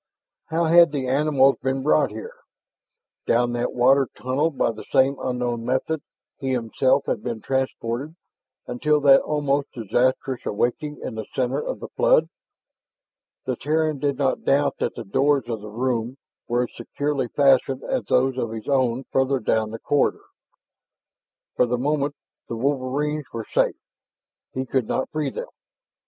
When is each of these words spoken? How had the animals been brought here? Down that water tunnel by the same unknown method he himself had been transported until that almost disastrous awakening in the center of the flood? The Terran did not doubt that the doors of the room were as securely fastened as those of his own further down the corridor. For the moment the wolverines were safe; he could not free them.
How 0.47 0.63
had 0.63 0.91
the 0.91 1.07
animals 1.07 1.57
been 1.61 1.83
brought 1.83 2.09
here? 2.09 2.33
Down 3.27 3.53
that 3.53 3.71
water 3.71 4.07
tunnel 4.17 4.49
by 4.49 4.71
the 4.71 4.85
same 4.91 5.15
unknown 5.21 5.63
method 5.63 6.01
he 6.39 6.53
himself 6.53 7.03
had 7.05 7.21
been 7.21 7.39
transported 7.39 8.15
until 8.65 8.99
that 9.01 9.21
almost 9.21 9.67
disastrous 9.75 10.43
awakening 10.43 11.01
in 11.03 11.13
the 11.13 11.27
center 11.35 11.59
of 11.61 11.79
the 11.79 11.87
flood? 11.89 12.29
The 13.45 13.55
Terran 13.55 13.99
did 13.99 14.17
not 14.17 14.43
doubt 14.43 14.77
that 14.79 14.95
the 14.95 15.03
doors 15.05 15.47
of 15.47 15.61
the 15.61 15.69
room 15.69 16.17
were 16.47 16.63
as 16.63 16.73
securely 16.75 17.27
fastened 17.27 17.83
as 17.83 18.05
those 18.05 18.39
of 18.39 18.49
his 18.49 18.67
own 18.67 19.03
further 19.11 19.37
down 19.39 19.69
the 19.69 19.77
corridor. 19.77 20.25
For 21.57 21.67
the 21.67 21.77
moment 21.77 22.15
the 22.47 22.57
wolverines 22.57 23.25
were 23.31 23.45
safe; 23.45 23.75
he 24.51 24.65
could 24.65 24.87
not 24.87 25.11
free 25.11 25.29
them. 25.29 25.49